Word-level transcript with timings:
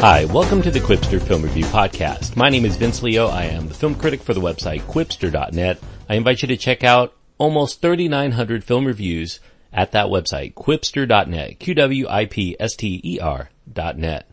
Hi, 0.00 0.24
welcome 0.24 0.62
to 0.62 0.70
the 0.70 0.80
Qwipster 0.80 1.20
Film 1.20 1.42
Review 1.42 1.66
Podcast. 1.66 2.34
My 2.34 2.48
name 2.48 2.64
is 2.64 2.76
Vince 2.76 3.02
Leo. 3.02 3.26
I 3.26 3.42
am 3.44 3.68
the 3.68 3.74
film 3.74 3.94
critic 3.94 4.22
for 4.22 4.32
the 4.32 4.40
website 4.40 4.80
qwipster.net. 4.84 5.78
I 6.08 6.14
invite 6.14 6.40
you 6.40 6.48
to 6.48 6.56
check 6.56 6.82
out 6.82 7.14
almost 7.36 7.82
3,900 7.82 8.64
film 8.64 8.86
reviews 8.86 9.40
at 9.74 9.92
that 9.92 10.06
website, 10.06 10.54
qwipster.net, 10.54 11.58
Q-W-I-P-S-T-E-R 11.58 13.50
dot 13.70 13.98
net. 13.98 14.26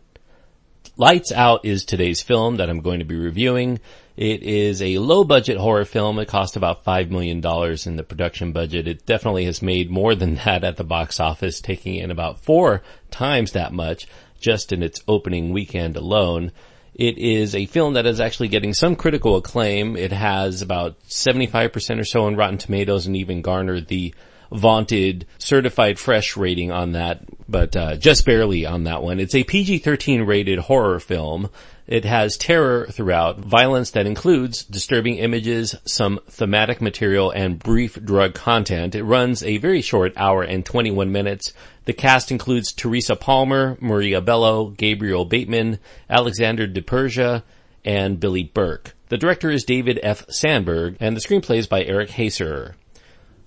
Lights 0.96 1.34
Out 1.34 1.66
is 1.66 1.84
today's 1.84 2.22
film 2.22 2.56
that 2.56 2.70
I'm 2.70 2.80
going 2.80 3.00
to 3.00 3.06
be 3.06 3.18
reviewing. 3.18 3.82
It 4.16 4.44
is 4.44 4.82
a 4.82 5.00
low 5.00 5.26
budget 5.26 5.58
horror 5.58 5.84
film. 5.86 6.18
It 6.18 6.30
cost 6.30 6.56
about 6.56 6.86
$5 6.86 7.10
million 7.10 7.38
in 7.38 7.98
the 7.98 8.06
production 8.08 8.54
budget. 8.54 8.88
It 8.88 9.06
definitely 9.06 9.44
has 9.46 9.62
made 9.62 9.92
more 9.92 10.16
than 10.16 10.36
that 10.36 10.64
at 10.64 10.78
the 10.78 10.86
box 10.86 11.20
office, 11.20 11.60
taking 11.60 11.96
in 11.96 12.10
about 12.10 12.40
four 12.40 12.82
times 13.12 13.52
that 13.52 13.74
much 13.74 14.08
just 14.40 14.72
in 14.72 14.84
its 14.84 15.02
opening 15.08 15.52
weekend 15.52 15.96
alone. 15.96 16.52
It 16.94 17.18
is 17.18 17.54
a 17.54 17.68
film 17.68 17.94
that 17.94 18.08
is 18.08 18.20
actually 18.20 18.48
getting 18.48 18.74
some 18.74 18.96
critical 18.96 19.36
acclaim. 19.36 19.96
It 19.96 20.12
has 20.12 20.62
about 20.62 21.00
75% 21.08 22.00
or 22.00 22.04
so 22.04 22.26
on 22.26 22.36
Rotten 22.36 22.58
Tomatoes 22.58 23.06
and 23.06 23.16
even 23.16 23.42
garnered 23.42 23.88
the 23.88 24.16
vaunted 24.52 25.26
certified 25.38 26.00
fresh 26.00 26.38
rating 26.38 26.72
on 26.72 26.94
that, 26.94 27.22
but 27.50 27.76
uh, 27.76 27.96
just 27.96 28.26
barely 28.26 28.66
on 28.66 28.84
that 28.84 29.04
one. 29.04 29.20
It's 29.20 29.36
a 29.36 29.44
PG-13 29.44 30.26
rated 30.26 30.60
horror 30.60 31.00
film. 31.00 31.50
It 31.88 32.04
has 32.04 32.36
terror 32.36 32.86
throughout, 32.88 33.40
violence 33.40 33.92
that 33.92 34.06
includes 34.06 34.64
disturbing 34.64 35.16
images, 35.16 35.74
some 35.86 36.20
thematic 36.30 36.82
material, 36.82 37.32
and 37.32 37.58
brief 37.58 38.04
drug 38.04 38.34
content. 38.34 38.94
It 38.94 39.04
runs 39.04 39.42
a 39.42 39.58
very 39.58 39.82
short 39.82 40.12
hour 40.18 40.44
and 40.44 40.66
21 40.66 41.12
minutes. 41.14 41.54
The 41.86 41.94
cast 41.94 42.30
includes 42.30 42.74
Teresa 42.74 43.16
Palmer, 43.16 43.78
Maria 43.80 44.20
Bello, 44.20 44.72
Gabriel 44.72 45.24
Bateman, 45.24 45.80
Alexander 46.10 46.68
DiPersia, 46.68 47.44
and 47.86 48.20
Billy 48.20 48.44
Burke. 48.44 48.94
The 49.08 49.18
director 49.18 49.50
is 49.50 49.64
David 49.64 49.98
F. 50.04 50.26
Sandberg, 50.30 50.98
and 51.00 51.16
the 51.16 51.22
screenplay 51.22 51.60
is 51.60 51.68
by 51.68 51.86
Eric 51.86 52.10
Heisserer. 52.10 52.74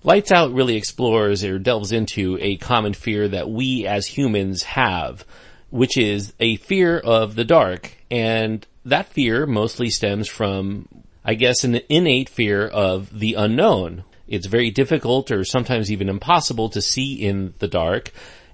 Lights 0.03 0.33
Out 0.33 0.55
really 0.55 0.77
explores 0.77 1.45
or 1.45 1.59
delves 1.59 1.93
into 1.93 2.39
a 2.41 2.57
common 2.57 2.95
fear 2.95 3.29
that 3.29 3.51
we 3.51 3.87
as 3.87 4.07
humans 4.07 4.63
have, 4.63 5.27
which 5.69 5.99
is 5.99 6.33
a 6.41 6.57
fear 6.57 6.99
of 6.99 7.35
the 7.35 7.45
dark. 7.45 7.99
And 8.11 8.67
that 8.87 9.09
fear 9.09 9.45
mostly 9.45 9.91
stems 9.91 10.27
from, 10.27 10.89
I 11.23 11.35
guess, 11.35 11.65
an 11.65 11.81
innate 11.91 12.31
fear 12.31 12.67
of 12.67 13.19
the 13.19 13.35
unknown. 13.35 14.05
It's 14.27 14.47
very 14.47 14.71
difficult 14.71 15.31
or 15.31 15.45
sometimes 15.45 15.93
even 15.93 16.09
impossible 16.09 16.71
to 16.71 16.81
see 16.81 17.15
in 17.15 17.53
the 17.59 17.69
dark. 17.69 18.11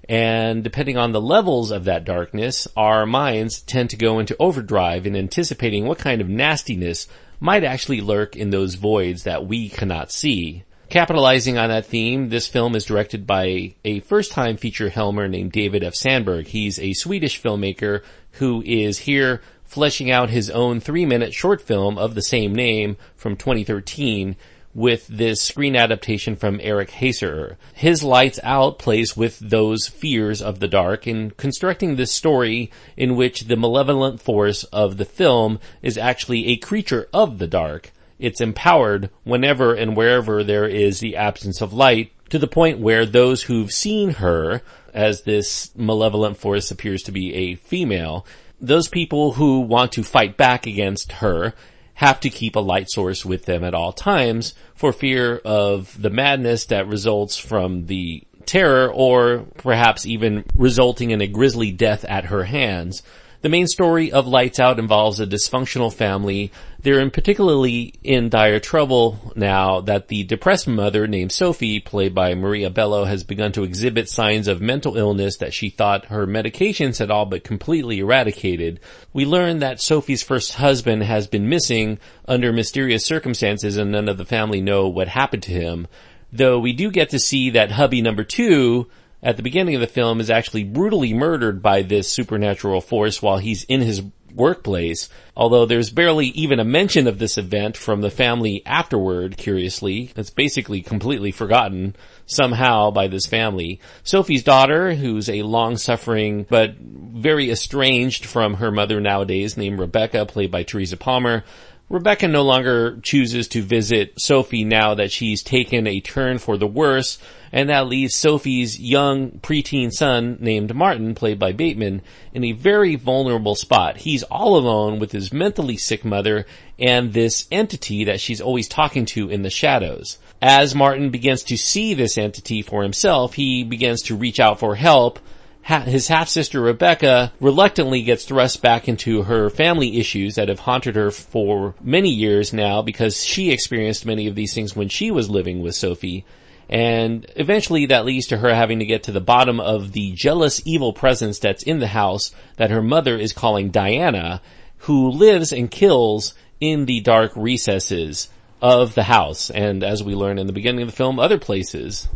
And 0.09 0.65
depending 0.65 0.97
on 0.97 1.13
the 1.13 1.21
levels 1.21 1.71
of 1.71 1.85
that 1.85 2.03
darkness, 2.03 2.67
our 2.75 3.05
minds 3.05 3.61
tend 3.61 3.91
to 3.91 3.97
go 3.97 4.19
into 4.19 4.35
overdrive 4.37 5.07
in 5.07 5.15
anticipating 5.15 5.85
what 5.85 5.97
kind 5.97 6.19
of 6.19 6.27
nastiness 6.27 7.07
might 7.39 7.63
actually 7.63 8.01
lurk 8.01 8.35
in 8.35 8.49
those 8.49 8.75
voids 8.75 9.23
that 9.23 9.47
we 9.47 9.69
cannot 9.69 10.11
see. 10.11 10.65
Capitalizing 10.89 11.57
on 11.57 11.67
that 11.67 11.85
theme, 11.85 12.29
this 12.29 12.47
film 12.47 12.73
is 12.73 12.85
directed 12.85 13.27
by 13.27 13.75
a 13.83 13.99
first-time 13.99 14.55
feature 14.55 14.87
helmer 14.87 15.27
named 15.27 15.51
David 15.51 15.83
F. 15.83 15.93
Sandberg. 15.93 16.47
He's 16.47 16.79
a 16.79 16.93
Swedish 16.93 17.41
filmmaker 17.41 18.03
who 18.33 18.63
is 18.65 18.99
here 18.99 19.41
fleshing 19.65 20.09
out 20.09 20.29
his 20.29 20.49
own 20.49 20.79
three-minute 20.79 21.33
short 21.33 21.61
film 21.61 21.97
of 21.97 22.15
the 22.15 22.21
same 22.21 22.55
name 22.55 22.95
from 23.17 23.35
2013 23.35 24.37
with 24.73 25.07
this 25.07 25.41
screen 25.41 25.75
adaptation 25.75 26.37
from 26.37 26.61
Eric 26.63 26.91
Heisserer. 26.91 27.57
His 27.73 28.01
Lights 28.01 28.39
Out 28.41 28.79
plays 28.79 29.17
with 29.17 29.39
those 29.39 29.87
fears 29.87 30.41
of 30.41 30.61
the 30.61 30.69
dark 30.69 31.05
in 31.05 31.31
constructing 31.31 31.97
this 31.97 32.13
story 32.13 32.71
in 32.95 33.17
which 33.17 33.41
the 33.41 33.57
malevolent 33.57 34.21
force 34.21 34.63
of 34.65 34.95
the 34.95 35.05
film 35.05 35.59
is 35.81 35.97
actually 35.97 36.47
a 36.47 36.57
creature 36.57 37.09
of 37.11 37.39
the 37.39 37.47
dark 37.47 37.91
it's 38.19 38.41
empowered 38.41 39.09
whenever 39.23 39.73
and 39.73 39.95
wherever 39.95 40.43
there 40.43 40.67
is 40.67 40.99
the 40.99 41.15
absence 41.15 41.61
of 41.61 41.73
light 41.73 42.11
to 42.29 42.39
the 42.39 42.47
point 42.47 42.79
where 42.79 43.05
those 43.05 43.43
who've 43.43 43.71
seen 43.71 44.11
her 44.11 44.61
as 44.93 45.21
this 45.21 45.71
malevolent 45.75 46.37
force 46.37 46.71
appears 46.71 47.03
to 47.03 47.11
be 47.11 47.33
a 47.33 47.55
female, 47.55 48.25
those 48.59 48.87
people 48.87 49.33
who 49.33 49.61
want 49.61 49.91
to 49.93 50.03
fight 50.03 50.35
back 50.35 50.65
against 50.65 51.11
her 51.13 51.53
have 51.95 52.19
to 52.19 52.29
keep 52.29 52.55
a 52.55 52.59
light 52.59 52.89
source 52.89 53.25
with 53.25 53.45
them 53.45 53.63
at 53.63 53.73
all 53.73 53.91
times 53.91 54.53
for 54.75 54.91
fear 54.91 55.37
of 55.45 55.99
the 55.99 56.09
madness 56.09 56.65
that 56.65 56.87
results 56.87 57.37
from 57.37 57.85
the 57.87 58.23
terror 58.45 58.91
or 58.91 59.45
perhaps 59.57 60.05
even 60.05 60.43
resulting 60.55 61.11
in 61.11 61.21
a 61.21 61.27
grisly 61.27 61.71
death 61.71 62.05
at 62.05 62.25
her 62.25 62.43
hands. 62.43 63.03
The 63.41 63.49
main 63.49 63.67
story 63.67 64.11
of 64.11 64.25
Lights 64.25 64.59
Out 64.59 64.79
involves 64.79 65.19
a 65.19 65.27
dysfunctional 65.27 65.93
family. 65.93 66.51
They're 66.81 66.99
in 66.99 67.11
particularly 67.11 67.93
in 68.03 68.29
dire 68.29 68.59
trouble 68.59 69.31
now 69.35 69.81
that 69.81 70.07
the 70.07 70.23
depressed 70.23 70.67
mother 70.67 71.05
named 71.05 71.31
Sophie, 71.31 71.79
played 71.79 72.15
by 72.15 72.33
Maria 72.33 72.71
Bello, 72.71 73.03
has 73.05 73.23
begun 73.23 73.51
to 73.51 73.63
exhibit 73.63 74.09
signs 74.09 74.47
of 74.47 74.59
mental 74.59 74.97
illness 74.97 75.37
that 75.37 75.53
she 75.53 75.69
thought 75.69 76.05
her 76.05 76.25
medications 76.25 76.97
had 76.97 77.11
all 77.11 77.27
but 77.27 77.43
completely 77.43 77.99
eradicated. 77.99 78.79
We 79.13 79.23
learn 79.23 79.59
that 79.59 79.81
Sophie's 79.81 80.23
first 80.23 80.53
husband 80.53 81.03
has 81.03 81.27
been 81.27 81.47
missing 81.47 81.99
under 82.27 82.51
mysterious 82.51 83.05
circumstances 83.05 83.77
and 83.77 83.91
none 83.91 84.09
of 84.09 84.17
the 84.17 84.25
family 84.25 84.61
know 84.61 84.87
what 84.87 85.09
happened 85.09 85.43
to 85.43 85.51
him. 85.51 85.87
Though 86.33 86.57
we 86.57 86.73
do 86.73 86.89
get 86.89 87.09
to 87.11 87.19
see 87.19 87.51
that 87.51 87.71
hubby 87.71 88.01
number 88.01 88.23
two 88.23 88.87
at 89.21 89.37
the 89.37 89.43
beginning 89.43 89.75
of 89.75 89.81
the 89.81 89.87
film 89.87 90.19
is 90.19 90.29
actually 90.29 90.63
brutally 90.63 91.13
murdered 91.13 91.61
by 91.61 91.81
this 91.81 92.11
supernatural 92.11 92.81
force 92.81 93.21
while 93.21 93.37
he's 93.37 93.63
in 93.63 93.81
his 93.81 94.01
workplace, 94.33 95.09
although 95.35 95.65
there's 95.65 95.89
barely 95.89 96.27
even 96.27 96.59
a 96.59 96.63
mention 96.63 97.07
of 97.07 97.17
this 97.17 97.37
event 97.37 97.75
from 97.75 98.01
the 98.01 98.11
family 98.11 98.61
afterward, 98.65 99.35
curiously. 99.35 100.11
It's 100.15 100.29
basically 100.29 100.81
completely 100.81 101.31
forgotten 101.31 101.95
somehow 102.27 102.91
by 102.91 103.07
this 103.07 103.25
family. 103.25 103.81
Sophie's 104.03 104.43
daughter, 104.43 104.93
who's 104.93 105.27
a 105.27 105.41
long-suffering 105.41 106.45
but 106.49 106.75
very 106.77 107.49
estranged 107.49 108.25
from 108.25 108.55
her 108.55 108.71
mother 108.71 109.01
nowadays, 109.01 109.57
named 109.57 109.79
Rebecca, 109.79 110.25
played 110.27 110.51
by 110.51 110.63
Teresa 110.63 110.97
Palmer, 110.97 111.43
Rebecca 111.89 112.27
no 112.27 112.41
longer 112.41 112.99
chooses 113.01 113.47
to 113.47 113.61
visit 113.61 114.19
Sophie 114.19 114.65
now 114.65 114.93
that 114.95 115.09
she's 115.09 115.41
taken 115.41 115.87
a 115.87 116.01
turn 116.01 116.37
for 116.37 116.57
the 116.57 116.67
worse, 116.67 117.17
and 117.49 117.69
that 117.69 117.87
leaves 117.87 118.13
Sophie's 118.13 118.77
young 118.77 119.31
preteen 119.39 119.93
son 119.93 120.37
named 120.41 120.75
Martin, 120.75 121.15
played 121.15 121.39
by 121.39 121.53
Bateman, 121.53 122.01
in 122.33 122.43
a 122.43 122.51
very 122.51 122.95
vulnerable 122.95 123.55
spot. 123.55 123.97
He's 123.97 124.23
all 124.23 124.57
alone 124.57 124.99
with 124.99 125.13
his 125.13 125.31
mentally 125.31 125.77
sick 125.77 126.03
mother 126.03 126.45
and 126.77 127.13
this 127.13 127.47
entity 127.53 128.03
that 128.03 128.19
she's 128.19 128.41
always 128.41 128.67
talking 128.67 129.05
to 129.05 129.29
in 129.29 129.43
the 129.43 129.49
shadows. 129.49 130.17
As 130.41 130.75
Martin 130.75 131.09
begins 131.09 131.41
to 131.43 131.57
see 131.57 131.93
this 131.93 132.17
entity 132.17 132.61
for 132.61 132.83
himself, 132.83 133.35
he 133.35 133.63
begins 133.63 134.01
to 134.03 134.15
reach 134.17 134.41
out 134.41 134.59
for 134.59 134.75
help, 134.75 135.19
his 135.67 136.07
half 136.07 136.29
sister 136.29 136.61
Rebecca 136.61 137.33
reluctantly 137.41 138.03
gets 138.03 138.23
thrust 138.23 138.61
back 138.61 138.87
into 138.87 139.23
her 139.23 139.49
family 139.49 139.99
issues 139.99 140.35
that 140.35 140.47
have 140.47 140.59
haunted 140.59 140.95
her 140.95 141.11
for 141.11 141.75
many 141.81 142.09
years 142.09 142.53
now 142.53 142.81
because 142.81 143.23
she 143.23 143.51
experienced 143.51 144.05
many 144.05 144.27
of 144.27 144.35
these 144.35 144.53
things 144.53 144.75
when 144.75 144.87
she 144.87 145.11
was 145.11 145.29
living 145.29 145.61
with 145.61 145.75
Sophie. 145.75 146.25
And 146.69 147.25
eventually 147.35 147.87
that 147.87 148.05
leads 148.05 148.27
to 148.27 148.37
her 148.37 148.53
having 148.53 148.79
to 148.79 148.85
get 148.85 149.03
to 149.03 149.11
the 149.11 149.21
bottom 149.21 149.59
of 149.59 149.91
the 149.91 150.13
jealous 150.13 150.61
evil 150.65 150.93
presence 150.93 151.39
that's 151.39 151.63
in 151.63 151.79
the 151.79 151.87
house 151.87 152.31
that 152.55 152.71
her 152.71 152.81
mother 152.81 153.17
is 153.17 153.33
calling 153.33 153.69
Diana, 153.69 154.41
who 154.79 155.09
lives 155.09 155.51
and 155.51 155.69
kills 155.69 156.33
in 156.61 156.85
the 156.85 157.01
dark 157.01 157.33
recesses 157.35 158.29
of 158.61 158.95
the 158.95 159.03
house. 159.03 159.49
And 159.49 159.83
as 159.83 160.03
we 160.03 160.15
learn 160.15 160.39
in 160.39 160.47
the 160.47 160.53
beginning 160.53 160.81
of 160.83 160.89
the 160.89 160.95
film, 160.95 161.19
other 161.19 161.37
places. 161.37 162.07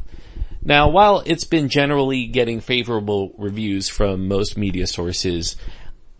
Now, 0.63 0.89
while 0.89 1.23
it's 1.25 1.43
been 1.43 1.69
generally 1.69 2.27
getting 2.27 2.59
favorable 2.59 3.33
reviews 3.37 3.89
from 3.89 4.27
most 4.27 4.57
media 4.57 4.85
sources, 4.85 5.55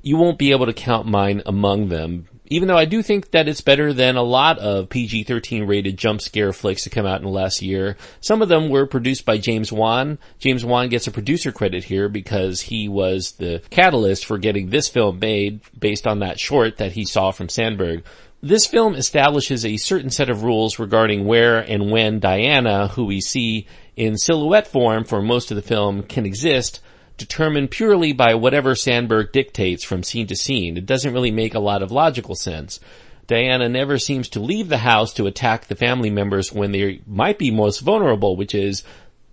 you 0.02 0.18
won't 0.18 0.40
be 0.40 0.52
able 0.52 0.66
to 0.66 0.74
count 0.74 1.08
mine 1.08 1.44
among 1.46 1.90
them. 1.90 2.28
Even 2.48 2.68
though 2.68 2.78
I 2.78 2.84
do 2.84 3.02
think 3.02 3.32
that 3.32 3.48
it's 3.48 3.62
better 3.62 3.94
than 3.94 4.18
a 4.18 4.24
lot 4.24 4.60
of 4.60 4.90
PG-13 4.90 5.66
rated 5.66 5.96
jump 5.96 6.20
scare 6.20 6.52
flicks 6.52 6.84
to 6.84 6.90
come 6.90 7.06
out 7.06 7.20
in 7.20 7.24
the 7.24 7.32
last 7.32 7.62
year. 7.62 7.96
Some 8.20 8.42
of 8.42 8.50
them 8.50 8.68
were 8.68 8.86
produced 8.86 9.26
by 9.26 9.38
James 9.38 9.72
Wan. 9.72 10.20
James 10.38 10.66
Wan 10.66 10.90
gets 10.90 11.08
a 11.08 11.12
producer 11.12 11.54
credit 11.54 11.86
here 11.86 12.10
because 12.10 12.60
he 12.60 12.90
was 12.90 13.34
the 13.34 13.62
catalyst 13.70 14.26
for 14.26 14.38
getting 14.38 14.70
this 14.70 14.90
film 14.90 15.20
made 15.20 15.62
based 15.80 16.06
on 16.06 16.20
that 16.20 16.42
short 16.42 16.76
that 16.76 16.92
he 16.92 17.06
saw 17.06 17.32
from 17.32 17.48
Sandberg. 17.48 18.04
This 18.44 18.66
film 18.66 18.96
establishes 18.96 19.64
a 19.64 19.78
certain 19.78 20.10
set 20.10 20.32
of 20.32 20.44
rules 20.44 20.80
regarding 20.80 21.26
where 21.26 21.60
and 21.60 21.92
when 21.92 22.20
Diana, 22.20 22.88
who 22.88 23.06
we 23.06 23.22
see 23.22 23.68
in 23.96 24.18
silhouette 24.18 24.68
form 24.68 25.04
for 25.04 25.22
most 25.22 25.52
of 25.52 25.56
the 25.56 25.62
film 25.62 26.02
can 26.02 26.26
exist 26.26 26.82
determined 27.18 27.70
purely 27.70 28.14
by 28.14 28.34
whatever 28.34 28.74
Sandberg 28.74 29.32
dictates 29.32 29.84
from 29.84 30.02
scene 30.02 30.26
to 30.26 30.36
scene. 30.36 30.76
It 30.76 30.88
doesn't 30.88 31.14
really 31.14 31.30
make 31.30 31.54
a 31.54 31.60
lot 31.60 31.84
of 31.84 31.92
logical 31.92 32.34
sense. 32.34 32.80
Diana 33.28 33.70
never 33.70 34.00
seems 34.00 34.28
to 34.30 34.40
leave 34.40 34.70
the 34.70 34.80
house 34.80 35.14
to 35.14 35.28
attack 35.28 35.68
the 35.68 35.76
family 35.76 36.10
members 36.10 36.52
when 36.52 36.72
they 36.72 37.02
might 37.06 37.38
be 37.38 37.52
most 37.52 37.82
vulnerable, 37.82 38.36
which 38.36 38.56
is 38.56 38.84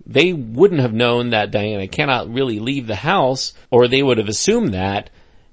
they 0.05 0.35
wouldn't 0.35 0.83
have 0.83 0.93
known 0.93 1.31
that 1.31 1.51
Diana 1.51 1.89
cannot 1.89 2.33
really 2.33 2.59
leave 2.61 2.87
the 2.87 2.95
house, 2.95 3.55
or 3.71 3.89
they 3.89 4.03
would 4.03 4.19
have 4.19 4.29
assumed 4.29 4.75
that, 4.75 5.09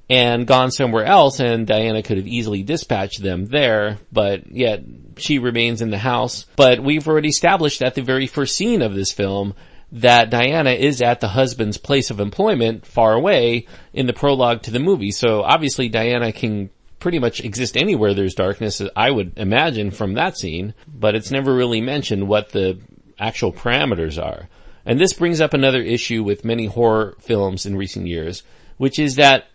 and 0.10 0.46
gone 0.46 0.72
somewhere 0.72 1.06
else 1.06 1.40
and 1.40 1.66
Diana 1.66 2.04
could 2.04 2.18
have 2.18 2.28
easily 2.28 2.64
dispatched 2.64 3.22
them 3.22 3.46
there, 3.46 3.98
but 4.12 4.52
yet 4.52 4.84
she 5.18 5.40
remains 5.40 5.82
in 5.82 5.90
the 5.90 5.98
house. 5.98 6.46
But 6.56 6.80
we've 6.80 7.08
already 7.08 7.30
established 7.30 7.82
at 7.82 7.96
the 7.96 8.02
very 8.02 8.28
first 8.28 8.56
scene 8.56 8.82
of 8.82 8.94
this 8.94 9.12
film 9.12 9.56
that 9.92 10.30
Diana 10.30 10.72
is 10.72 11.02
at 11.02 11.22
the 11.22 11.28
husband's 11.28 11.78
place 11.78 12.12
of 12.12 12.20
employment 12.20 12.86
far 12.86 13.14
away 13.14 13.68
in 13.94 14.08
the 14.08 14.14
prologue 14.14 14.64
to 14.64 14.72
the 14.72 14.80
movie. 14.80 15.12
So 15.12 15.42
obviously 15.42 15.90
Diana 15.90 16.32
can 16.32 16.70
pretty 17.00 17.20
much 17.20 17.40
exist 17.40 17.78
anywhere 17.78 18.14
there's 18.14 18.34
darkness, 18.34 18.82
I 18.96 19.12
would 19.12 19.38
imagine 19.38 19.92
from 19.92 20.16
that 20.16 20.38
scene, 20.38 20.74
but 20.88 21.16
it's 21.16 21.32
never 21.32 21.54
really 21.54 21.82
mentioned 21.82 22.28
what 22.28 22.50
the 22.50 22.80
actual 23.20 23.54
parameters 23.54 24.22
are. 24.22 24.50
And 24.86 25.00
this 25.00 25.14
brings 25.14 25.42
up 25.42 25.54
another 25.54 25.82
issue 25.82 26.24
with 26.24 26.46
many 26.46 26.66
horror 26.66 27.16
films 27.20 27.66
in 27.66 27.76
recent 27.76 28.08
years, 28.08 28.44
which 28.78 29.00
is 29.00 29.16
that 29.16 29.46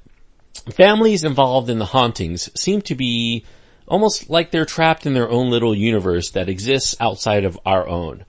families 0.74 1.24
involved 1.24 1.70
in 1.70 1.78
the 1.78 1.86
hauntings 1.86 2.50
seem 2.60 2.82
to 2.82 2.94
be 2.94 3.44
almost 3.86 4.30
like 4.30 4.50
they're 4.50 4.64
trapped 4.64 5.06
in 5.06 5.14
their 5.14 5.28
own 5.28 5.50
little 5.50 5.74
universe 5.74 6.30
that 6.30 6.48
exists 6.48 6.96
outside 7.00 7.44
of 7.44 7.58
our 7.66 7.86
own. 7.88 8.24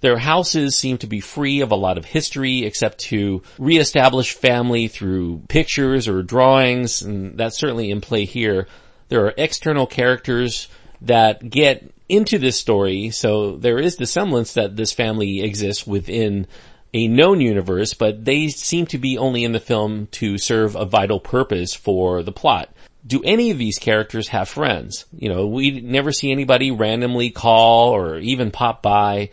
Their 0.00 0.18
houses 0.18 0.76
seem 0.76 0.98
to 0.98 1.06
be 1.06 1.20
free 1.20 1.60
of 1.60 1.70
a 1.70 1.76
lot 1.76 1.96
of 1.96 2.04
history 2.04 2.64
except 2.64 2.98
to 3.00 3.42
reestablish 3.58 4.32
family 4.32 4.88
through 4.88 5.42
pictures 5.48 6.08
or 6.08 6.24
drawings, 6.24 7.02
and 7.02 7.38
that's 7.38 7.58
certainly 7.58 7.90
in 7.90 8.00
play 8.00 8.24
here. 8.24 8.66
There 9.08 9.26
are 9.26 9.34
external 9.36 9.86
characters 9.86 10.66
that 11.02 11.48
get 11.48 11.88
into 12.08 12.38
this 12.38 12.58
story, 12.58 13.10
so 13.10 13.56
there 13.56 13.78
is 13.78 13.96
the 13.96 14.06
semblance 14.06 14.54
that 14.54 14.74
this 14.74 14.92
family 14.92 15.42
exists 15.42 15.86
within 15.86 16.48
a 16.94 17.08
known 17.08 17.40
universe, 17.40 17.94
but 17.94 18.24
they 18.24 18.48
seem 18.48 18.86
to 18.86 18.98
be 18.98 19.16
only 19.18 19.44
in 19.44 19.52
the 19.52 19.60
film 19.60 20.08
to 20.12 20.38
serve 20.38 20.76
a 20.76 20.84
vital 20.84 21.20
purpose 21.20 21.74
for 21.74 22.22
the 22.22 22.32
plot. 22.32 22.68
Do 23.06 23.22
any 23.24 23.50
of 23.50 23.58
these 23.58 23.78
characters 23.78 24.28
have 24.28 24.48
friends? 24.48 25.06
You 25.16 25.28
know, 25.28 25.46
we 25.46 25.80
never 25.80 26.12
see 26.12 26.30
anybody 26.30 26.70
randomly 26.70 27.30
call 27.30 27.90
or 27.90 28.18
even 28.18 28.50
pop 28.50 28.82
by. 28.82 29.30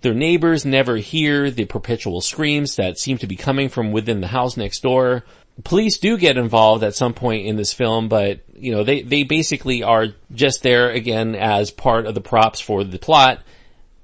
Their 0.00 0.14
neighbors 0.14 0.64
never 0.64 0.96
hear 0.96 1.50
the 1.50 1.64
perpetual 1.64 2.20
screams 2.20 2.76
that 2.76 2.98
seem 2.98 3.18
to 3.18 3.26
be 3.26 3.36
coming 3.36 3.68
from 3.68 3.92
within 3.92 4.20
the 4.20 4.26
house 4.26 4.56
next 4.56 4.80
door. 4.80 5.24
Police 5.64 5.98
do 5.98 6.16
get 6.16 6.38
involved 6.38 6.82
at 6.82 6.94
some 6.94 7.12
point 7.12 7.46
in 7.46 7.56
this 7.56 7.74
film, 7.74 8.08
but, 8.08 8.40
you 8.54 8.72
know, 8.72 8.84
they, 8.84 9.02
they 9.02 9.24
basically 9.24 9.82
are 9.82 10.06
just 10.32 10.62
there 10.62 10.90
again 10.90 11.34
as 11.34 11.70
part 11.70 12.06
of 12.06 12.14
the 12.14 12.22
props 12.22 12.58
for 12.60 12.82
the 12.84 12.98
plot 12.98 13.42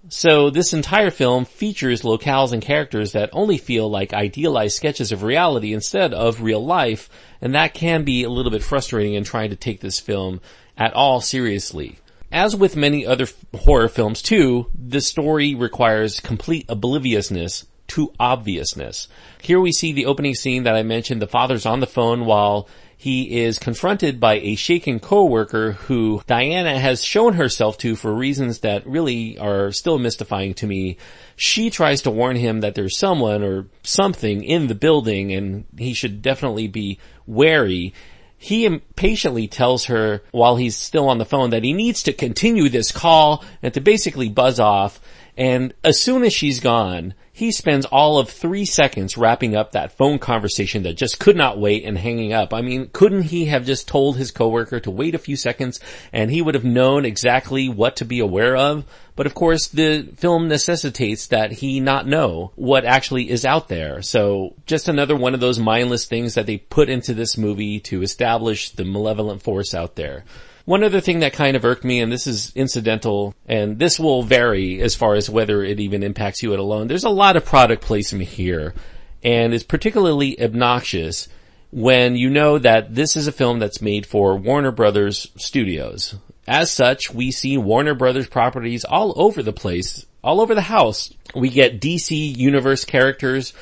so 0.09 0.51
this 0.51 0.73
entire 0.73 1.11
film 1.11 1.45
features 1.45 2.03
locales 2.03 2.53
and 2.53 2.63
characters 2.63 3.13
that 3.13 3.31
only 3.33 3.59
feel 3.59 3.91
like 3.91 4.13
idealized 4.13 4.77
sketches 4.77 5.13
of 5.13 5.23
reality 5.23 5.73
instead 5.73 6.15
of 6.15 6.43
real 6.43 6.65
life, 6.65 7.09
and 7.41 7.55
that 7.55 7.75
can 7.75 8.05
be 8.05 8.25
a 8.25 8.31
little 8.31 8.51
bit 8.51 8.63
frustrating 8.63 9.15
in 9.15 9.25
trying 9.25 9.51
to 9.51 9.57
take 9.57 9.81
this 9.81 10.01
film 10.01 10.41
at 10.77 10.95
all 10.95 11.21
seriously. 11.21 11.99
As 12.31 12.55
with 12.55 12.77
many 12.77 13.07
other 13.07 13.27
horror 13.55 13.89
films 13.89 14.21
too, 14.23 14.71
the 14.75 15.01
story 15.01 15.55
requires 15.55 16.21
complete 16.21 16.67
obliviousness 16.69 17.65
to 17.89 18.13
obviousness. 18.21 19.09
Here 19.41 19.61
we 19.61 19.73
see 19.73 19.93
the 19.93 20.07
opening 20.07 20.35
scene 20.35 20.65
that 20.65 20.77
I 20.77 20.83
mentioned, 20.83 21.23
the 21.23 21.27
father's 21.27 21.67
on 21.67 21.81
the 21.81 21.87
phone 21.87 22.27
while 22.27 22.69
he 23.01 23.43
is 23.43 23.61
confronted 23.61 24.19
by 24.19 24.41
a 24.41 24.57
shaken 24.57 24.99
coworker 24.99 25.73
who 25.73 26.21
Diana 26.27 26.81
has 26.81 27.05
shown 27.05 27.35
herself 27.35 27.79
to 27.79 27.95
for 27.95 28.13
reasons 28.13 28.59
that 28.59 28.85
really 28.89 29.39
are 29.39 29.71
still 29.71 30.01
mystifying 30.01 30.53
to 30.55 30.67
me. 30.67 30.97
She 31.37 31.71
tries 31.71 32.03
to 32.03 32.11
warn 32.11 32.35
him 32.35 32.61
that 32.61 32.75
there's 32.75 32.99
someone 32.99 33.45
or 33.45 33.67
something 33.85 34.43
in 34.43 34.67
the 34.67 34.75
building 34.75 35.33
and 35.33 35.65
he 35.79 35.95
should 35.95 36.23
definitely 36.23 36.67
be 36.67 36.99
wary. 37.25 37.95
He 38.37 38.65
impatiently 38.65 39.47
tells 39.47 39.85
her 39.85 40.25
while 40.33 40.57
he's 40.57 40.77
still 40.77 41.09
on 41.09 41.19
the 41.19 41.25
phone 41.25 41.51
that 41.51 41.63
he 41.63 41.73
needs 41.73 42.03
to 42.03 42.13
continue 42.13 42.69
this 42.69 42.91
call 42.91 43.45
and 43.63 43.73
to 43.75 43.81
basically 43.81 44.29
buzz 44.29 44.59
off. 44.59 45.01
And 45.37 45.73
as 45.85 46.03
soon 46.03 46.25
as 46.25 46.33
she's 46.33 46.59
gone, 46.59 47.15
he 47.39 47.53
spends 47.53 47.87
all 47.87 48.19
of 48.19 48.29
three 48.29 48.65
seconds 48.65 49.17
wrapping 49.17 49.55
up 49.55 49.71
that 49.71 49.93
phone 49.93 50.19
conversation 50.19 50.83
that 50.83 50.95
just 50.95 51.21
could 51.21 51.37
not 51.37 51.57
wait 51.57 51.85
and 51.85 51.97
hanging 51.97 52.33
up. 52.33 52.53
I 52.53 52.63
mean, 52.63 52.91
couldn't 52.93 53.23
he 53.23 53.45
have 53.45 53.65
just 53.65 53.87
told 53.87 54.17
his 54.17 54.33
coworker 54.33 54.81
to 54.81 54.91
wait 54.91 55.15
a 55.15 55.19
few 55.19 55.37
seconds 55.37 55.79
and 56.13 56.33
he 56.33 56.43
would 56.43 56.57
have 56.57 56.65
known 56.65 57.05
exactly 57.05 57.69
what 57.69 57.95
to 57.95 58.05
be 58.05 58.19
aware 58.19 58.57
of? 58.57 58.85
But 59.15 59.27
of 59.27 59.35
course, 59.35 59.69
the 59.69 60.09
film 60.17 60.49
necessitates 60.49 61.29
that 61.29 61.53
he 61.53 61.79
not 61.79 62.09
know 62.09 62.51
what 62.57 62.85
actually 62.85 63.31
is 63.31 63.45
out 63.45 63.69
there. 63.69 64.03
So 64.03 64.57
just 64.67 64.89
another 64.89 65.15
one 65.15 65.33
of 65.33 65.39
those 65.39 65.61
mindless 65.61 66.07
things 66.07 66.35
that 66.35 66.47
they 66.47 66.59
put 66.59 66.89
into 66.89 67.15
this 67.15 67.39
movie 67.39 67.79
to 67.81 68.03
establish 68.03 68.71
the 68.71 68.85
malevolent 68.85 69.43
force 69.43 69.75
out 69.75 69.95
there. 69.95 70.25
One 70.69 70.85
other 70.85 71.01
thing 71.01 71.21
that 71.21 71.33
kind 71.33 71.57
of 71.57 71.65
irked 71.65 71.83
me, 71.83 71.99
and 71.99 72.13
this 72.13 72.27
is 72.27 72.53
incidental, 72.55 73.35
and 73.47 73.79
this 73.79 73.99
will 73.99 74.23
vary 74.23 74.83
as 74.83 74.95
far 74.95 75.15
as 75.15 75.31
whether 75.31 75.65
it 75.65 75.81
even 75.81 76.03
impacts 76.03 76.43
you 76.43 76.53
at 76.53 76.59
alone. 76.59 76.89
There's 76.89 77.05
a 77.05 77.09
lot 77.09 77.28
of 77.37 77.45
product 77.45 77.83
placement 77.83 78.29
here, 78.29 78.75
and 79.23 79.55
it's 79.55 79.65
particularly 79.65 80.41
obnoxious 80.41 81.29
when 81.71 82.17
you 82.17 82.31
know 82.31 82.59
that 82.59 82.95
this 82.95 83.17
is 83.17 83.27
a 83.27 83.33
film 83.33 83.59
that's 83.59 83.83
made 83.83 84.07
for 84.07 84.37
Warner 84.37 84.71
Brothers 84.71 85.29
Studios. 85.37 86.15
As 86.47 86.73
such, 86.73 87.13
we 87.13 87.31
see 87.31 87.59
Warner 87.59 87.95
Brothers 87.95 88.27
properties 88.27 88.85
all 88.85 89.13
over 89.21 89.43
the 89.43 89.53
place, 89.53 90.07
all 90.25 90.41
over 90.41 90.55
the 90.55 90.63
house. 90.63 91.13
We 91.35 91.51
get 91.51 91.81
DC 91.81 92.37
Universe 92.37 92.87
characters, 92.87 93.53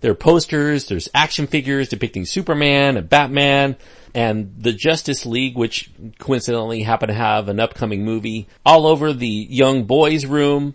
there 0.00 0.12
are 0.12 0.16
posters, 0.16 0.86
there's 0.86 1.08
action 1.12 1.48
figures 1.48 1.88
depicting 1.88 2.24
Superman 2.24 2.96
and 2.96 3.08
Batman, 3.08 3.76
and 4.14 4.54
the 4.56 4.72
Justice 4.72 5.26
League, 5.26 5.56
which 5.56 5.90
coincidentally 6.18 6.82
happened 6.82 7.08
to 7.08 7.14
have 7.14 7.48
an 7.48 7.58
upcoming 7.58 8.04
movie, 8.04 8.48
all 8.64 8.86
over 8.86 9.12
the 9.12 9.26
young 9.26 9.84
boys 9.84 10.24
room. 10.24 10.74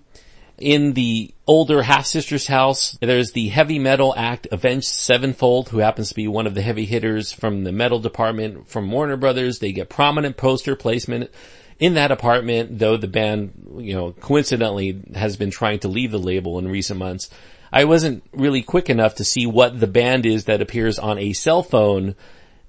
In 0.59 0.93
the 0.93 1.33
older 1.47 1.81
half 1.81 2.05
sister's 2.05 2.47
house, 2.47 2.97
there's 3.01 3.31
the 3.31 3.49
heavy 3.49 3.79
metal 3.79 4.13
act 4.15 4.47
Avenged 4.51 4.87
Sevenfold, 4.87 5.69
who 5.69 5.79
happens 5.79 6.09
to 6.09 6.15
be 6.15 6.27
one 6.27 6.45
of 6.45 6.53
the 6.53 6.61
heavy 6.61 6.85
hitters 6.85 7.31
from 7.31 7.63
the 7.63 7.71
metal 7.71 7.99
department 7.99 8.69
from 8.69 8.91
Warner 8.91 9.17
Brothers. 9.17 9.59
They 9.59 9.71
get 9.71 9.89
prominent 9.89 10.37
poster 10.37 10.75
placement 10.75 11.31
in 11.79 11.95
that 11.95 12.11
apartment, 12.11 12.77
though 12.77 12.97
the 12.97 13.07
band, 13.07 13.79
you 13.79 13.95
know, 13.95 14.11
coincidentally 14.11 15.01
has 15.15 15.37
been 15.37 15.51
trying 15.51 15.79
to 15.79 15.87
leave 15.87 16.11
the 16.11 16.19
label 16.19 16.59
in 16.59 16.67
recent 16.67 16.99
months. 16.99 17.29
I 17.71 17.85
wasn't 17.85 18.23
really 18.31 18.61
quick 18.61 18.89
enough 18.89 19.15
to 19.15 19.25
see 19.25 19.47
what 19.47 19.79
the 19.79 19.87
band 19.87 20.27
is 20.27 20.45
that 20.45 20.61
appears 20.61 20.99
on 20.99 21.17
a 21.17 21.33
cell 21.33 21.63
phone 21.63 22.15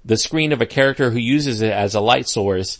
the 0.03 0.17
screen 0.17 0.51
of 0.51 0.61
a 0.61 0.67
character 0.67 1.09
who 1.09 1.19
uses 1.19 1.61
it 1.61 1.71
as 1.71 1.95
a 1.95 1.99
light 1.99 2.29
source 2.29 2.77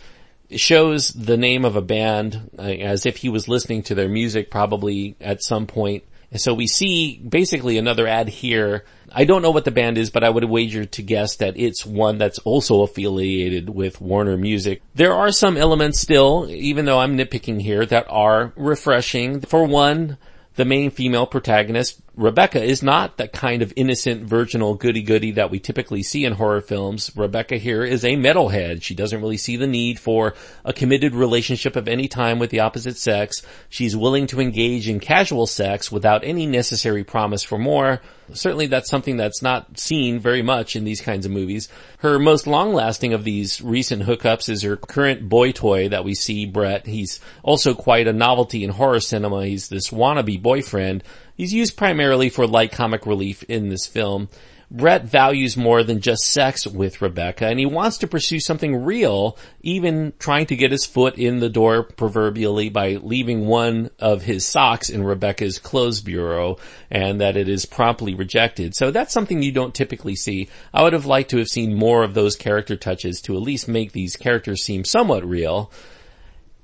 shows 0.51 1.09
the 1.09 1.37
name 1.37 1.65
of 1.65 1.75
a 1.75 1.81
band 1.81 2.51
uh, 2.57 2.61
as 2.61 3.05
if 3.05 3.17
he 3.17 3.29
was 3.29 3.47
listening 3.47 3.83
to 3.83 3.95
their 3.95 4.09
music 4.09 4.51
probably 4.51 5.15
at 5.19 5.43
some 5.43 5.67
point. 5.67 6.03
And 6.31 6.41
so 6.41 6.53
we 6.53 6.67
see 6.67 7.17
basically 7.17 7.77
another 7.77 8.07
ad 8.07 8.27
here. 8.27 8.83
I 9.11 9.25
don't 9.25 9.41
know 9.41 9.51
what 9.51 9.63
the 9.63 9.71
band 9.71 9.97
is, 9.97 10.09
but 10.09 10.23
I 10.23 10.29
would 10.29 10.43
wager 10.43 10.83
to 10.83 11.01
guess 11.01 11.37
that 11.37 11.57
it's 11.57 11.85
one 11.85 12.17
that's 12.17 12.39
also 12.39 12.81
affiliated 12.81 13.69
with 13.69 14.01
Warner 14.01 14.35
Music. 14.35 14.81
There 14.95 15.13
are 15.13 15.31
some 15.31 15.55
elements 15.55 16.01
still, 16.01 16.47
even 16.49 16.85
though 16.85 16.99
I'm 16.99 17.17
nitpicking 17.17 17.61
here, 17.61 17.85
that 17.85 18.07
are 18.09 18.51
refreshing. 18.57 19.41
For 19.41 19.63
one, 19.63 20.17
the 20.55 20.65
main 20.65 20.91
female 20.91 21.25
protagonist 21.25 22.01
Rebecca 22.15 22.63
is 22.63 22.81
not 22.81 23.17
that 23.17 23.33
kind 23.33 23.61
of 23.61 23.73
innocent, 23.75 24.23
virginal 24.23 24.75
goody-goody 24.75 25.31
that 25.31 25.51
we 25.51 25.59
typically 25.59 26.01
see 26.01 26.23
in 26.23 26.33
horror 26.33 26.61
films. 26.61 27.11
Rebecca 27.15 27.57
here 27.57 27.83
is 27.83 28.05
a 28.05 28.15
metalhead. 28.15 28.81
She 28.81 28.95
doesn't 28.95 29.19
really 29.19 29.37
see 29.37 29.57
the 29.57 29.67
need 29.67 29.99
for 29.99 30.33
a 30.63 30.71
committed 30.71 31.13
relationship 31.13 31.75
of 31.75 31.89
any 31.89 32.07
time 32.07 32.39
with 32.39 32.51
the 32.51 32.61
opposite 32.61 32.97
sex. 32.97 33.41
She's 33.67 33.97
willing 33.97 34.27
to 34.27 34.39
engage 34.39 34.87
in 34.87 35.01
casual 35.01 35.45
sex 35.45 35.91
without 35.91 36.23
any 36.23 36.45
necessary 36.45 37.03
promise 37.03 37.43
for 37.43 37.59
more. 37.59 38.01
Certainly 38.33 38.67
that's 38.67 38.89
something 38.89 39.17
that's 39.17 39.41
not 39.41 39.79
seen 39.79 40.19
very 40.19 40.41
much 40.41 40.75
in 40.75 40.83
these 40.83 41.01
kinds 41.01 41.25
of 41.25 41.31
movies. 41.31 41.69
Her 41.99 42.17
most 42.19 42.47
long-lasting 42.47 43.13
of 43.13 43.23
these 43.23 43.61
recent 43.61 44.03
hookups 44.03 44.49
is 44.49 44.63
her 44.63 44.77
current 44.77 45.29
boy 45.29 45.51
toy 45.51 45.89
that 45.89 46.03
we 46.03 46.15
see, 46.15 46.45
Brett. 46.45 46.85
He's 46.85 47.19
also 47.43 47.73
quite 47.73 48.07
a 48.07 48.13
novelty 48.13 48.63
in 48.63 48.71
horror 48.71 48.99
cinema. 48.99 49.45
He's 49.45 49.69
this 49.69 49.89
wannabe 49.89 50.41
boyfriend 50.41 51.03
He's 51.35 51.53
used 51.53 51.75
primarily 51.75 52.29
for 52.29 52.47
light 52.47 52.71
comic 52.71 53.05
relief 53.05 53.43
in 53.43 53.69
this 53.69 53.85
film. 53.85 54.29
Brett 54.75 55.05
values 55.05 55.55
more 55.55 55.83
than 55.83 56.01
just 56.01 56.31
sex 56.31 56.67
with 56.67 57.01
Rebecca 57.01 57.45
and 57.45 57.57
he 57.57 57.65
wants 57.65 57.99
to 57.99 58.07
pursue 58.07 58.39
something 58.39 58.83
real, 58.83 59.37
even 59.61 60.11
trying 60.19 60.47
to 60.47 60.55
get 60.55 60.71
his 60.71 60.85
foot 60.85 61.17
in 61.17 61.39
the 61.39 61.49
door 61.49 61.83
proverbially 61.83 62.69
by 62.69 62.95
leaving 62.95 63.45
one 63.45 63.89
of 63.99 64.23
his 64.23 64.45
socks 64.45 64.89
in 64.89 65.03
Rebecca's 65.03 65.59
clothes 65.59 66.01
bureau 66.01 66.57
and 66.91 67.21
that 67.21 67.37
it 67.37 67.47
is 67.47 67.65
promptly 67.65 68.15
rejected. 68.15 68.75
So 68.75 68.91
that's 68.91 69.13
something 69.13 69.41
you 69.41 69.53
don't 69.53 69.73
typically 69.73 70.15
see. 70.15 70.49
I 70.73 70.83
would 70.83 70.93
have 70.93 71.05
liked 71.05 71.29
to 71.29 71.37
have 71.37 71.47
seen 71.47 71.73
more 71.73 72.03
of 72.03 72.13
those 72.13 72.35
character 72.35 72.75
touches 72.75 73.21
to 73.21 73.35
at 73.35 73.41
least 73.41 73.67
make 73.67 73.93
these 73.93 74.17
characters 74.17 74.63
seem 74.63 74.83
somewhat 74.83 75.25
real. 75.25 75.71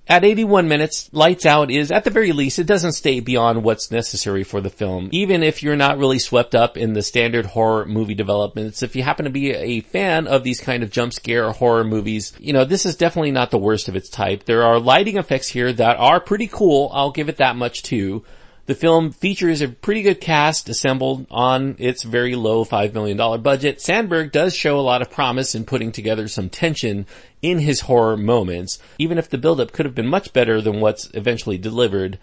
At 0.08 0.26
81 0.26 0.68
minutes, 0.68 1.10
Lights 1.14 1.46
Out 1.46 1.72
is, 1.72 1.92
at 1.92 2.04
the 2.04 2.10
very 2.10 2.32
least, 2.32 2.60
it 2.60 2.66
doesn't 2.66 2.94
stay 2.94 3.20
beyond 3.20 3.64
what's 3.64 3.92
necessary 3.92 4.44
for 4.44 4.60
the 4.60 4.70
film. 4.70 5.10
Even 5.12 5.44
if 5.44 5.62
you're 5.62 5.76
not 5.76 6.00
really 6.00 6.20
swept 6.20 6.56
up 6.56 6.76
in 6.76 6.94
the 6.94 7.04
standard 7.04 7.46
horror 7.46 7.86
movie 7.86 8.16
developments, 8.16 8.84
if 8.84 8.96
you 8.96 9.04
happen 9.04 9.26
to 9.26 9.32
be 9.32 9.52
a 9.52 9.80
fan 9.82 10.28
of 10.28 10.44
these 10.44 10.60
kind 10.60 10.84
of 10.84 10.90
jump 10.90 11.14
scare 11.14 11.52
horror 11.52 11.84
movies, 11.84 12.34
you 12.40 12.52
know, 12.52 12.66
this 12.66 12.86
is 12.86 12.96
definitely 12.96 13.32
not 13.32 13.52
the 13.52 13.58
worst 13.58 13.88
of 13.88 13.96
its 13.96 14.10
type. 14.10 14.44
There 14.46 14.64
are 14.64 14.80
lighting 14.80 15.18
effects 15.18 15.48
here 15.48 15.72
that 15.72 15.98
are 15.98 16.20
pretty 16.20 16.48
cool. 16.48 16.90
I'll 16.94 17.12
give 17.12 17.30
it 17.30 17.38
that 17.38 17.56
much 17.56 17.84
too. 17.84 18.26
The 18.72 18.76
film 18.76 19.12
features 19.12 19.60
a 19.60 19.68
pretty 19.68 20.02
good 20.02 20.22
cast 20.22 20.70
assembled 20.70 21.28
on 21.30 21.76
its 21.78 22.04
very 22.04 22.36
low 22.36 22.64
$5 22.64 22.94
million 22.94 23.42
budget. 23.42 23.82
Sandberg 23.82 24.32
does 24.32 24.56
show 24.56 24.80
a 24.80 24.88
lot 24.88 25.02
of 25.02 25.12
promise 25.12 25.54
in 25.54 25.66
putting 25.66 25.92
together 25.92 26.30
some 26.30 26.48
tension 26.48 27.06
in 27.42 27.60
his 27.60 27.82
horror 27.82 28.16
moments, 28.16 28.80
even 28.98 29.18
if 29.18 29.30
the 29.30 29.38
buildup 29.38 29.74
could 29.74 29.86
have 29.86 29.94
been 29.94 30.08
much 30.08 30.32
better 30.32 30.62
than 30.62 30.80
what's 30.80 31.12
eventually 31.14 31.58
delivered. 31.58 32.18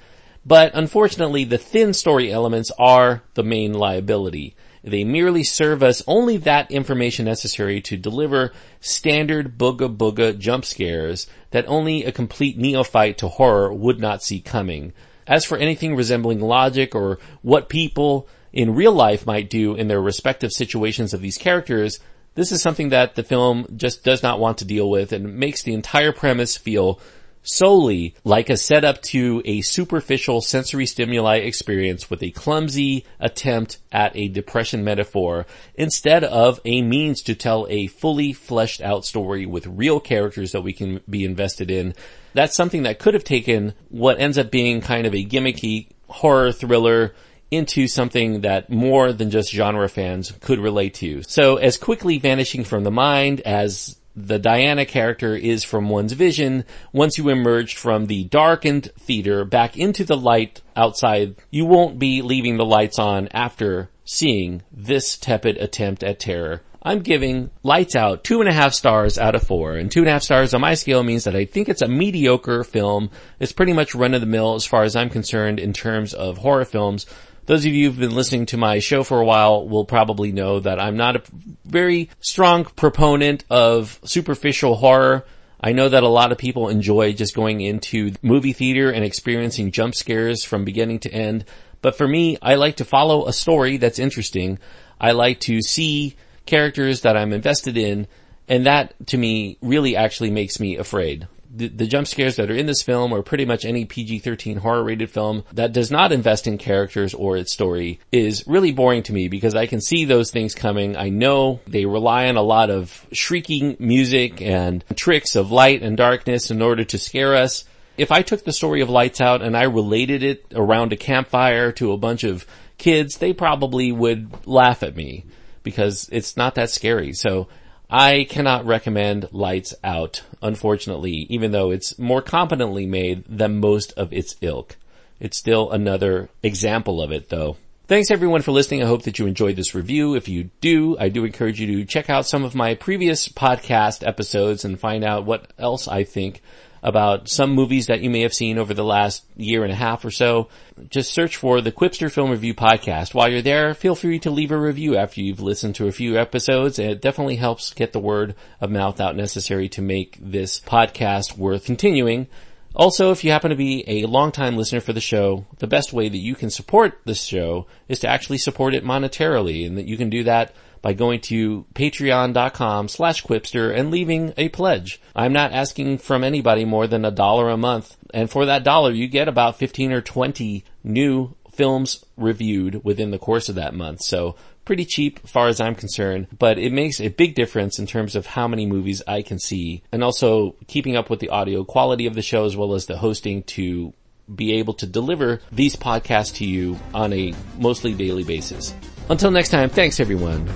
But 0.47 0.71
unfortunately, 0.73 1.45
the 1.45 1.59
thin 1.59 1.93
story 1.93 2.33
elements 2.33 2.71
are 2.79 3.25
the 3.35 3.45
main 3.45 3.75
liability. 3.75 4.57
They 4.83 5.05
merely 5.05 5.45
serve 5.45 5.83
us 5.83 6.03
only 6.07 6.39
that 6.39 6.71
information 6.71 7.27
necessary 7.27 7.83
to 7.83 7.99
deliver 7.99 8.55
standard 8.81 9.59
booga 9.59 9.95
booga 9.95 10.39
jump 10.39 10.65
scares 10.65 11.27
that 11.51 11.69
only 11.69 12.05
a 12.05 12.11
complete 12.11 12.57
neophyte 12.57 13.19
to 13.19 13.29
horror 13.29 13.71
would 13.71 14.01
not 14.01 14.23
see 14.23 14.41
coming. 14.41 14.95
As 15.29 15.45
for 15.45 15.59
anything 15.59 15.95
resembling 15.95 16.41
logic 16.41 16.95
or 16.95 17.19
what 17.43 17.69
people 17.69 18.27
in 18.53 18.75
real 18.75 18.93
life 18.93 19.27
might 19.27 19.51
do 19.51 19.75
in 19.75 19.87
their 19.87 20.01
respective 20.01 20.51
situations 20.53 21.13
of 21.13 21.21
these 21.21 21.39
characters, 21.39 22.01
this 22.35 22.51
is 22.51 22.63
something 22.63 22.89
that 22.89 23.15
the 23.15 23.23
film 23.23 23.67
just 23.77 24.03
does 24.03 24.23
not 24.23 24.41
want 24.41 24.59
to 24.59 24.65
deal 24.65 24.89
with 24.89 25.13
and 25.13 25.37
makes 25.37 25.63
the 25.63 25.75
entire 25.75 26.13
premise 26.13 26.57
feel 26.57 26.99
solely 27.49 28.15
like 28.25 28.51
a 28.51 28.57
setup 28.57 29.01
to 29.01 29.41
a 29.47 29.63
superficial 29.63 30.43
sensory 30.43 30.85
stimuli 30.85 31.37
experience 31.37 32.11
with 32.11 32.23
a 32.23 32.31
clumsy 32.33 33.07
attempt 33.19 33.79
at 33.91 34.15
a 34.15 34.29
depression 34.29 34.85
metaphor 34.85 35.47
instead 35.75 36.23
of 36.25 36.61
a 36.67 36.83
means 36.83 37.23
to 37.23 37.35
tell 37.35 37.67
a 37.71 37.87
fully 37.87 38.35
fleshed 38.35 38.83
out 38.83 39.03
story 39.05 39.47
with 39.47 39.67
real 39.67 39.99
characters 39.99 40.53
that 40.53 40.61
we 40.61 40.75
can 40.75 41.01
be 41.09 41.25
invested 41.25 41.71
in 41.71 41.95
that's 42.35 42.55
something 42.55 42.83
that 42.83 42.99
could 42.99 43.15
have 43.15 43.25
taken 43.25 43.73
what 43.89 44.21
ends 44.21 44.37
up 44.37 44.51
being 44.51 44.83
kind 44.83 45.07
of 45.07 45.15
a 45.15 45.25
gimmicky 45.25 45.89
horror 46.09 46.53
thriller 46.53 47.15
into 47.51 47.89
something 47.89 48.43
that 48.43 48.69
more 48.69 49.13
than 49.13 49.31
just 49.31 49.51
genre 49.51 49.89
fans 49.89 50.33
could 50.41 50.59
relate 50.59 50.95
to. 50.95 51.23
So 51.23 51.57
as 51.57 51.79
quickly 51.79 52.19
vanishing 52.19 52.65
from 52.65 52.85
the 52.85 52.91
mind 52.91 53.41
as 53.41 53.98
the 54.27 54.39
Diana 54.39 54.85
character 54.85 55.35
is 55.37 55.65
from 55.65 55.89
one's 55.89 56.13
vision, 56.13 56.65
once 56.93 57.19
you 57.19 57.29
emerge 57.29 57.77
from 57.77 58.07
the 58.07 58.25
darkened 58.25 58.91
theater 58.99 59.45
back 59.45 59.77
into 59.77 60.05
the 60.05 60.17
light 60.17 60.63
outside, 60.75 61.37
you 61.51 61.65
won't 61.65 61.99
be 61.99 62.23
leaving 62.23 62.57
the 62.57 62.65
lights 62.65 62.99
on 62.99 63.29
after 63.33 63.91
seeing 64.05 64.63
this 64.73 65.17
tepid 65.17 65.57
attempt 65.59 66.03
at 66.03 66.19
terror 66.19 66.63
I'm 66.89 67.01
giving 67.01 67.51
Lights 67.63 67.97
Out 67.97 68.23
two 68.25 68.41
and 68.41 68.49
a 68.49 68.53
half 68.53 68.73
stars 68.73 69.19
out 69.19 69.35
of 69.35 69.43
four. 69.43 69.75
And 69.75 69.91
two 69.91 70.01
and 70.01 70.09
a 70.09 70.13
half 70.13 70.23
stars 70.23 70.55
on 70.55 70.61
my 70.61 70.75
scale 70.75 71.03
means 71.03 71.25
that 71.25 71.35
I 71.35 71.45
think 71.45 71.69
it's 71.69 71.83
a 71.83 71.89
mediocre 71.89 72.63
film. 72.65 73.11
It's 73.41 73.53
pretty 73.53 73.73
much 73.73 73.95
run 73.95 74.15
of 74.15 74.21
the 74.21 74.27
mill 74.27 74.55
as 74.55 74.65
far 74.65 74.85
as 74.85 74.95
I'm 74.95 75.11
concerned 75.11 75.59
in 75.59 75.73
terms 75.73 76.15
of 76.15 76.39
horror 76.39 76.65
films. 76.65 77.05
Those 77.49 77.65
of 77.65 77.73
you 77.73 77.87
who've 77.87 77.99
been 77.99 78.15
listening 78.15 78.45
to 78.47 78.59
my 78.59 78.79
show 78.79 79.03
for 79.03 79.23
a 79.23 79.25
while 79.25 79.67
will 79.67 79.87
probably 79.87 80.33
know 80.33 80.61
that 80.61 80.79
I'm 80.79 80.99
not 80.99 81.17
a 81.17 81.23
very 81.65 82.11
strong 82.21 82.67
proponent 82.67 83.47
of 83.49 83.99
superficial 84.05 84.75
horror. 84.75 85.25
I 85.59 85.73
know 85.73 85.89
that 85.89 86.03
a 86.03 86.09
lot 86.09 86.31
of 86.31 86.37
people 86.37 86.69
enjoy 86.69 87.15
just 87.15 87.35
going 87.35 87.63
into 87.63 88.13
movie 88.21 88.53
theater 88.53 88.91
and 88.91 89.03
experiencing 89.03 89.73
jump 89.73 89.95
scares 89.95 90.45
from 90.45 90.67
beginning 90.67 90.99
to 91.01 91.11
end. 91.11 91.47
But 91.81 91.97
for 91.97 92.07
me, 92.07 92.37
I 92.43 92.57
like 92.57 92.77
to 92.77 92.85
follow 92.85 93.27
a 93.27 93.33
story 93.33 93.79
that's 93.79 93.99
interesting. 93.99 94.59
I 95.01 95.13
like 95.13 95.41
to 95.41 95.63
see 95.63 96.17
characters 96.45 97.01
that 97.01 97.17
I'm 97.17 97.33
invested 97.33 97.79
in, 97.79 98.09
and 98.47 98.67
that 98.67 98.93
to 99.07 99.17
me 99.17 99.57
really 99.63 99.97
actually 99.97 100.31
makes 100.31 100.61
me 100.61 100.77
afraid. 100.77 101.27
The, 101.51 101.69
the, 101.69 101.87
jump 101.87 102.07
scares 102.07 102.37
that 102.37 102.51
are 102.51 102.55
in 102.55 102.67
this 102.67 102.83
film 102.83 103.13
or 103.13 103.23
pretty 103.23 103.47
much 103.47 103.65
any 103.65 103.85
PG-13 103.87 104.59
horror 104.59 104.85
rated 104.85 105.11
film 105.11 105.45
that 105.53 105.73
does 105.73 105.91
not 105.91 106.13
invest 106.13 106.47
in 106.47 106.59
characters 106.59 107.15
or 107.15 107.37
its 107.37 107.53
story 107.53 108.01
is 108.13 108.47
really 108.47 108.71
boring 108.71 109.03
to 109.05 109.13
me 109.13 109.29
because 109.29 109.55
I 109.55 109.67
can 109.67 109.81
see 109.81 110.05
those 110.05 110.31
things 110.31 110.55
coming. 110.55 110.97
I 110.97 111.09
know 111.09 111.61
they 111.67 111.87
rely 111.87 112.29
on 112.29 112.37
a 112.37 112.43
lot 112.43 112.71
of 112.71 113.07
shrieking 113.13 113.77
music 113.79 114.43
and 114.43 114.85
tricks 114.95 115.37
of 115.37 115.51
light 115.51 115.83
and 115.83 115.97
darkness 115.97 116.51
in 116.51 116.61
order 116.61 116.85
to 116.85 116.99
scare 116.99 117.35
us. 117.35 117.65
If 117.97 118.13
I 118.13 118.23
took 118.23 118.45
the 118.45 118.53
story 118.53 118.81
of 118.83 118.91
Lights 118.91 119.21
Out 119.21 119.43
and 119.43 119.57
I 119.57 119.65
related 119.65 120.23
it 120.23 120.53
around 120.55 120.93
a 120.93 120.97
campfire 120.97 121.73
to 121.73 121.93
a 121.93 121.97
bunch 121.97 122.25
of 122.25 122.47
kids, 122.77 123.17
they 123.17 123.33
probably 123.33 123.91
would 123.91 124.47
laugh 124.47 124.83
at 124.83 124.97
me 124.97 125.25
because 125.63 126.09
it's 126.13 126.37
not 126.37 126.55
that 126.55 126.71
scary. 126.71 127.13
So 127.13 127.49
I 127.91 128.27
cannot 128.29 128.67
recommend 128.67 129.33
Lights 129.33 129.75
Out, 129.83 130.23
unfortunately, 130.43 131.27
even 131.31 131.53
though 131.53 131.71
it's 131.71 131.99
more 131.99 132.21
competently 132.21 132.85
made 132.85 133.25
than 133.27 133.61
most 133.61 133.93
of 133.93 134.13
its 134.13 134.37
ilk. 134.43 134.77
It's 135.21 135.39
still 135.39 135.71
another 135.71 136.29
example 136.43 137.01
of 137.01 137.13
it 137.13 137.31
though. 137.31 137.57
Thanks 137.87 138.11
everyone 138.11 138.43
for 138.43 138.53
listening. 138.53 138.83
I 138.83 138.87
hope 138.87 139.05
that 139.05 139.19
you 139.19 139.27
enjoyed 139.27 139.57
this 139.57 139.75
review. 139.75 140.15
If 140.15 140.29
you 140.29 140.51
do, 140.61 140.99
I 140.99 141.09
do 141.09 141.25
encourage 141.25 141.59
you 141.59 141.79
to 141.79 141.87
check 141.87 142.11
out 142.11 142.27
some 142.27 142.45
of 142.45 142.55
my 142.55 142.75
previous 142.75 143.31
podcast 143.31 144.07
episodes 144.07 144.67
and 144.67 144.79
find 144.79 145.03
out 145.03 145.25
what 145.25 145.51
else 145.59 145.89
I 145.89 146.05
think 146.05 146.43
about 146.83 147.29
some 147.29 147.51
movies 147.51 147.87
that 147.87 148.01
you 148.01 148.11
may 148.11 148.21
have 148.21 148.35
seen 148.35 148.59
over 148.59 148.75
the 148.75 148.85
last 148.85 149.25
year 149.37 149.65
and 149.65 149.73
a 149.73 149.77
half 149.77 150.05
or 150.05 150.11
so. 150.11 150.49
Just 150.89 151.13
search 151.13 151.37
for 151.37 151.61
the 151.61 151.73
Qwipster 151.73 152.11
Film 152.11 152.31
Review 152.31 152.55
Podcast. 152.55 153.15
While 153.15 153.31
you're 153.31 153.43
there, 153.43 153.75
feel 153.75 153.95
free 153.95 154.19
to 154.21 154.31
leave 154.31 154.53
a 154.53 154.59
review 154.59 154.97
after 154.97 155.21
you've 155.21 155.41
listened 155.41 155.75
to 155.77 155.89
a 155.89 155.93
few 155.93 156.17
episodes. 156.17 156.79
It 156.79 157.01
definitely 157.01 157.37
helps 157.37 157.73
get 157.73 157.93
the 157.93 158.01
word 158.01 158.35
of 158.61 158.71
mouth 158.71 159.01
out 159.01 159.17
necessary 159.17 159.69
to 159.71 159.83
make 159.83 160.19
this 160.21 160.61
podcast 160.61 161.37
worth 161.37 161.65
continuing. 161.65 162.29
Also, 162.75 163.11
if 163.11 163.25
you 163.25 163.33
happen 163.33 163.51
to 163.51 163.57
be 163.57 163.83
a 163.89 164.07
longtime 164.07 164.57
listener 164.57 164.81
for 164.81 164.93
the 164.93 165.01
show, 165.01 165.47
the 165.59 165.67
best 165.67 165.93
way 165.93 166.09
that 166.09 166.19
you 166.19 166.35
can 166.35 166.51
support 166.51 167.01
this 167.05 167.25
show 167.25 167.67
is 167.89 167.99
to 168.01 168.09
actually 168.09 168.39
support 168.39 168.75
it 168.75 168.85
monetarily 168.85 169.67
and 169.67 169.77
that 169.77 169.87
you 169.87 169.97
can 169.97 170.11
do 170.11 170.23
that 170.23 170.55
by 170.83 170.93
going 170.93 171.21
to 171.23 171.67
patreon.com 171.75 172.89
slash 172.89 173.25
qwipster 173.25 173.75
and 173.75 173.91
leaving 173.91 174.33
a 174.37 174.49
pledge. 174.49 175.01
I'm 175.15 175.33
not 175.33 175.53
asking 175.53 175.99
from 175.99 176.25
anybody 176.25 176.65
more 176.65 176.87
than 176.87 177.05
a 177.05 177.11
dollar 177.11 177.49
a 177.49 177.57
month. 177.57 177.97
And 178.15 178.31
for 178.31 178.47
that 178.47 178.65
dollar, 178.65 178.93
you 178.93 179.09
get 179.09 179.29
about 179.29 179.59
15 179.59 179.93
or 179.93 180.01
20 180.01 180.65
new 180.85 181.35
films 181.53 182.05
reviewed 182.17 182.85
within 182.85 183.11
the 183.11 183.19
course 183.19 183.49
of 183.49 183.57
that 183.57 183.75
month. 183.75 184.03
So 184.03 184.37
pretty 184.65 184.85
cheap 184.85 185.27
far 185.27 185.49
as 185.49 185.61
I'm 185.61 185.75
concerned, 185.75 186.27
but 186.39 186.59
it 186.59 186.73
makes 186.73 187.01
a 187.01 187.09
big 187.09 187.35
difference 187.35 187.79
in 187.79 187.87
terms 187.87 188.15
of 188.15 188.27
how 188.27 188.47
many 188.47 188.67
movies 188.67 189.03
I 189.09 189.23
can 189.23 189.39
see 189.39 189.83
and 189.91 190.05
also 190.05 190.57
keeping 190.67 190.95
up 190.95 191.09
with 191.09 191.21
the 191.21 191.31
audio 191.31 191.65
quality 191.65 192.07
of 192.07 192.15
the 192.15 192.23
show 192.23 192.45
as 192.45 192.57
well 192.57 192.75
as 192.75 192.87
the 192.87 192.99
hosting 192.99 193.43
to 193.45 193.95
be 194.33 194.53
able 194.55 194.75
to 194.75 194.87
deliver 194.87 195.41
these 195.51 195.75
podcasts 195.75 196.35
to 196.37 196.45
you 196.45 196.79
on 196.93 197.13
a 197.13 197.33
mostly 197.59 197.95
daily 197.95 198.25
basis. 198.25 198.75
Until 199.11 199.31
next 199.31 199.49
time, 199.49 199.71
thanks 199.71 200.01
everyone. 200.01 200.47